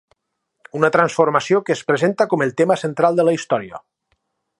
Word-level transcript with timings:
Una 0.77 0.89
transformació 0.95 1.61
que 1.67 1.73
es 1.75 1.83
presenta 1.91 2.27
com 2.31 2.45
el 2.47 2.55
tema 2.63 2.79
central 2.85 3.21
de 3.21 3.27
la 3.29 3.35
història. 3.41 3.83